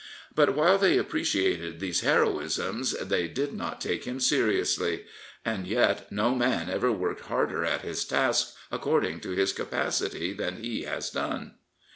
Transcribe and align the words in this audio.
But 0.33 0.55
while 0.55 0.79
they 0.79 0.97
appreciated 0.97 1.79
these 1.79 2.01
heroisms, 2.01 2.93
they 2.99 3.27
did 3.27 3.53
not 3.53 3.79
take 3.79 4.05
him 4.05 4.19
seriously. 4.19 5.05
And 5.45 5.67
yet 5.67 6.11
no 6.11 6.33
man 6.33 6.71
ever 6.71 6.91
worked 6.91 7.25
harder 7.25 7.63
at 7.63 7.81
his 7.81 8.03
task 8.03 8.55
according 8.71 9.19
to 9.19 9.29
his 9.33 9.53
capacity 9.53 10.33
than 10.33 10.55
he 10.57 10.85
has 10.85 11.11
done. 11.11 11.53